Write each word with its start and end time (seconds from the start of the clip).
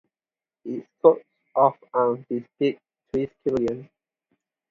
Its 0.65 0.87
coat 1.03 1.21
of 1.55 1.75
arms 1.93 2.25
depicts 2.27 2.81
a 3.13 3.27
triskelion. 3.29 3.87